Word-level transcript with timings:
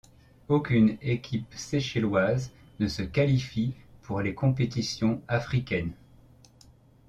Aucune 0.47 0.97
équipe 1.03 1.53
seychelloise 1.53 2.49
ne 2.79 2.87
se 2.87 3.03
qualifie 3.03 3.75
pour 4.01 4.19
les 4.21 4.33
compétitions 4.33 5.21
africaines. 5.27 5.93